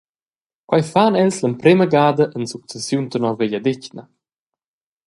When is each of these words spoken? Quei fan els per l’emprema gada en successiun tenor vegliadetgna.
Quei 0.71 0.83
fan 0.93 1.17
els 1.23 1.35
per 1.41 1.45
l’emprema 1.47 1.87
gada 1.97 2.29
en 2.39 2.49
successiun 2.55 3.05
tenor 3.13 3.39
vegliadetgna. 3.41 4.03